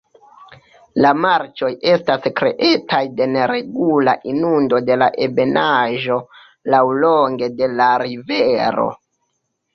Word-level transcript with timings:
La 1.05 1.09
marĉoj 1.25 1.67
estas 1.91 2.25
kreataj 2.39 3.01
de 3.19 3.27
neregula 3.33 4.15
inundo 4.33 4.81
de 4.89 4.99
la 5.03 5.11
ebenaĵo 5.27 6.19
laŭlonge 6.77 7.53
de 7.63 7.71
la 7.77 7.93
rivero. 8.07 8.91